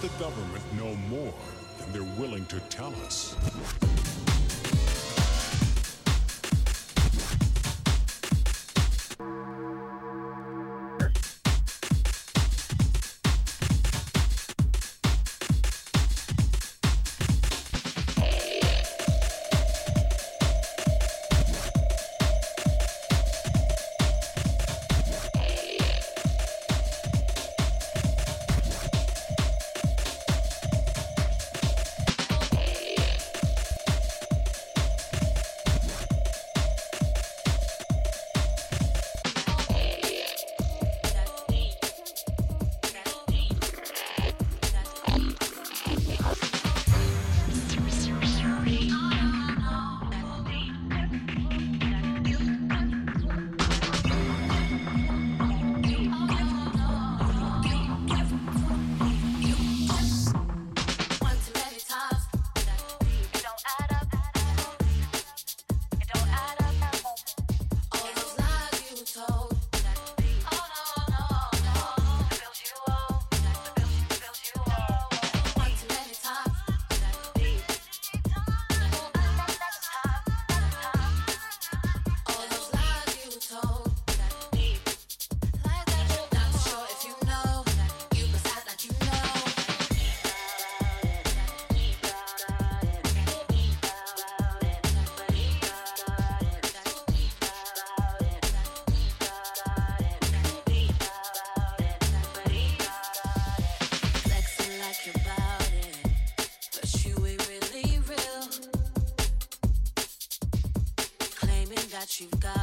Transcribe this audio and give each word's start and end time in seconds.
The 0.00 0.08
government 0.18 0.64
know 0.78 0.94
more 1.10 1.34
than 1.78 1.92
they're 1.92 2.16
willing 2.18 2.46
to 2.46 2.58
tell 2.70 2.94
us? 3.04 3.36
you 112.20 112.26
got. 112.38 112.59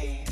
mind. 0.00 0.27